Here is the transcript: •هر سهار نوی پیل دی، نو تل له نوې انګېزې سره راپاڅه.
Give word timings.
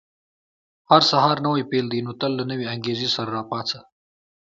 •هر 0.89 1.01
سهار 1.11 1.37
نوی 1.45 1.63
پیل 1.69 1.85
دی، 1.91 1.99
نو 2.05 2.11
تل 2.19 2.31
له 2.39 2.43
نوې 2.51 2.65
انګېزې 2.73 3.09
سره 3.15 3.29
راپاڅه. 3.37 3.79